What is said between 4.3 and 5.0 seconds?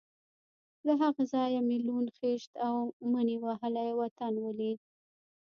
ولید.